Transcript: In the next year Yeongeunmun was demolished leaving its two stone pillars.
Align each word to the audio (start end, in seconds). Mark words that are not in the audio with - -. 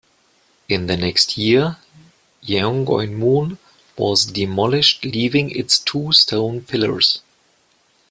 In 0.67 0.87
the 0.87 0.97
next 0.97 1.37
year 1.37 1.77
Yeongeunmun 2.43 3.59
was 3.95 4.25
demolished 4.25 5.05
leaving 5.05 5.51
its 5.51 5.77
two 5.77 6.11
stone 6.11 6.61
pillars. 6.63 7.21